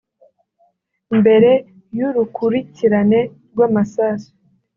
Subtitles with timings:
[1.19, 1.51] mbere
[1.97, 3.19] y’urukurikirane
[3.51, 4.29] rw’amasasu